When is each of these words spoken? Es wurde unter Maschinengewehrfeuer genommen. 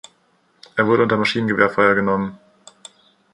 Es 0.75 0.83
wurde 0.83 1.03
unter 1.03 1.15
Maschinengewehrfeuer 1.15 1.93
genommen. 1.93 2.39